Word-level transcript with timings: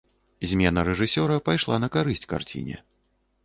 Змена 0.53 0.83
рэжысёра 0.87 1.37
пайшла 1.51 1.75
на 1.87 1.93
карысць 1.97 2.27
карціне. 2.35 2.85